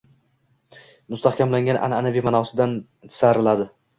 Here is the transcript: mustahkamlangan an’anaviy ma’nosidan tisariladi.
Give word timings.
mustahkamlangan 1.15 1.79
an’anaviy 1.87 2.25
ma’nosidan 2.29 2.75
tisariladi. 3.05 3.71